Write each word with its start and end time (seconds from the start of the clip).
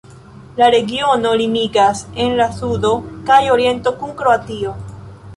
La 0.59 0.67
regiono 0.75 1.33
limigas 1.41 2.01
en 2.23 2.33
la 2.39 2.47
sudo 2.61 2.93
kaj 3.27 3.37
oriento 3.57 3.93
kun 3.99 4.15
Kroatio. 4.23 4.73